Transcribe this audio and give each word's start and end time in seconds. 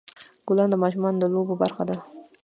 ګلان 0.47 0.69
د 0.71 0.75
ماشومانو 0.83 1.21
د 1.21 1.25
لوبو 1.33 1.53
برخه 1.61 1.81
وي. 1.87 1.97